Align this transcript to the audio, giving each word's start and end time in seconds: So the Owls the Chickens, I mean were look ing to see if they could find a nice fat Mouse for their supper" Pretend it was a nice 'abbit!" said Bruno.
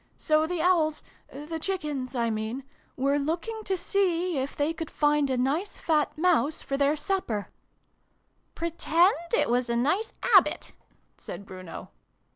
So 0.17 0.47
the 0.47 0.63
Owls 0.63 1.03
the 1.31 1.59
Chickens, 1.59 2.15
I 2.15 2.31
mean 2.31 2.63
were 2.95 3.19
look 3.19 3.47
ing 3.47 3.63
to 3.65 3.77
see 3.77 4.39
if 4.39 4.55
they 4.55 4.73
could 4.73 4.89
find 4.89 5.29
a 5.29 5.37
nice 5.37 5.77
fat 5.77 6.17
Mouse 6.17 6.63
for 6.63 6.75
their 6.75 6.95
supper" 6.95 7.49
Pretend 8.55 9.13
it 9.31 9.47
was 9.47 9.69
a 9.69 9.75
nice 9.75 10.13
'abbit!" 10.23 10.71
said 11.19 11.45
Bruno. 11.45 11.91